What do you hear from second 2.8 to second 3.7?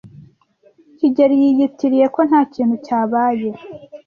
cyabaye.